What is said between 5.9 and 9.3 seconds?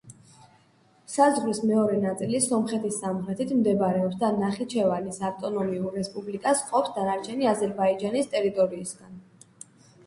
რესპუბლიკას ყოფს დანარჩენი აზერბაიჯანის ტერიტორიისგან.